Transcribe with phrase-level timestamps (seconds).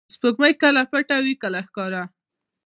[0.13, 2.03] •سپوږمۍ کله پټه وي، کله ښکاره.